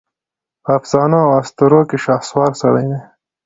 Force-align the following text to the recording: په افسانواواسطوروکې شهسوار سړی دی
په 0.63 0.69
افسانواواسطوروکې 0.79 1.97
شهسوار 2.05 2.51
سړی 2.61 2.85
دی 2.91 2.99